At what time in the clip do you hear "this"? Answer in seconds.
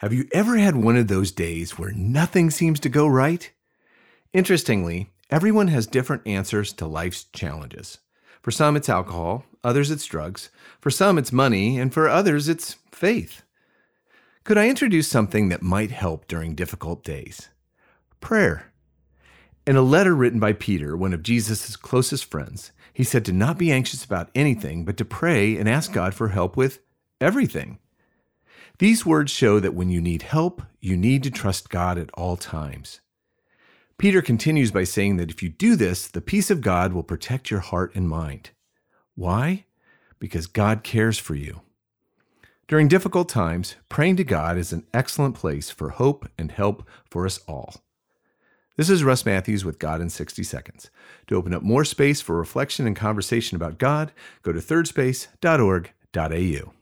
35.76-36.06, 48.76-48.90